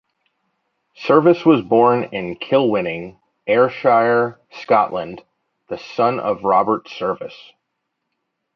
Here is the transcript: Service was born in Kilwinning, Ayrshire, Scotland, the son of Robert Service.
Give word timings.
Service 0.95 1.45
was 1.45 1.61
born 1.61 2.05
in 2.05 2.35
Kilwinning, 2.35 3.19
Ayrshire, 3.45 4.39
Scotland, 4.49 5.23
the 5.69 5.77
son 5.77 6.19
of 6.19 6.43
Robert 6.43 6.89
Service. 6.89 7.37